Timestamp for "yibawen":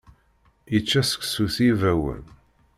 1.65-2.23